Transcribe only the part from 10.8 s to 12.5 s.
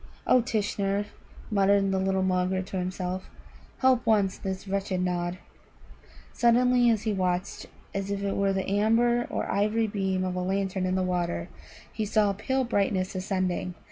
in the water, he saw a